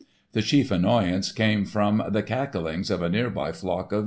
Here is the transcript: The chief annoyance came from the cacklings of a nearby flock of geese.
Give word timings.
The 0.31 0.41
chief 0.41 0.71
annoyance 0.71 1.31
came 1.31 1.63
from 1.63 2.01
the 2.09 2.23
cacklings 2.23 2.89
of 2.89 3.03
a 3.03 3.09
nearby 3.09 3.51
flock 3.51 3.91
of 3.91 3.99
geese. 3.99 3.99